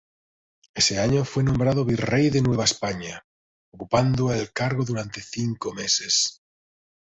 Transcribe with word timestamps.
Ese 0.73 0.97
año 0.99 1.23
fue 1.25 1.43
nombrado 1.43 1.85
Virrey 1.85 2.31
de 2.31 2.41
Nueva 2.41 2.63
España, 2.63 3.23
ocupando 3.71 4.33
el 4.33 4.51
cargo 4.51 4.83
durante 4.83 5.21
cinco 5.21 5.75
meses. 5.75 6.41